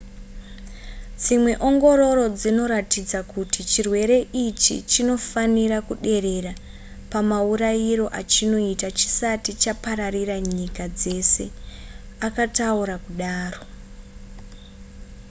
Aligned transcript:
dzimwe 1.21 1.53
ongororo 1.67 2.25
dzinoratidza 2.39 3.19
kuti 3.31 3.59
chirwere 3.71 4.17
ichi 4.45 4.75
chinofanira 4.91 5.77
kuderera 5.87 6.53
pamaurayiro 7.11 8.05
achinoita 8.19 8.87
chisati 8.97 9.51
chapararira 9.63 10.35
nyika 10.53 10.85
dzese 10.97 11.45
akataura 12.27 12.95
kudaro 13.05 13.61